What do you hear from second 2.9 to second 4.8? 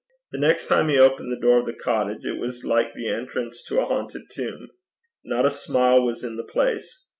the entrance to a haunted tomb.